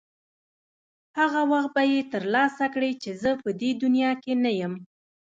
[1.19, 4.73] هغه وخت یې ترلاسه کړې چې زه به په دې دنیا کې نه یم.